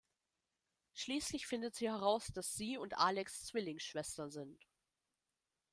Schließlich 0.95 1.45
findet 1.45 1.75
sie 1.75 1.87
heraus, 1.87 2.31
dass 2.33 2.55
sie 2.55 2.75
und 2.79 2.97
Alex 2.97 3.45
Zwillingsschwestern 3.45 4.31
sind. 4.31 4.65